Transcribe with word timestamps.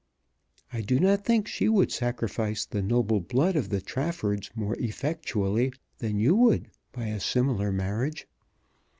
I 0.73 0.81
do 0.81 0.99
not 0.99 1.23
think 1.23 1.47
she 1.47 1.69
would 1.69 1.91
sacrifice 1.91 2.65
the 2.65 2.81
noble 2.81 3.19
blood 3.19 3.55
of 3.55 3.69
the 3.69 3.81
Traffords 3.81 4.49
more 4.55 4.75
effectually 4.79 5.73
than 5.99 6.17
you 6.17 6.33
would 6.37 6.71
by 6.91 7.05
a 7.09 7.19
similar 7.19 7.71
marriage." 7.71 8.27